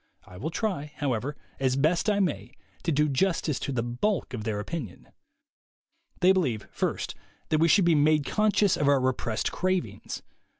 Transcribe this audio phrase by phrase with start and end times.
[0.25, 4.45] I will try, however, as best I may, to do justice to the bulk of
[4.45, 5.09] their opinion.
[6.21, 7.13] They believe, first,
[7.49, 10.23] that we should be made conscious of our repressed cravings.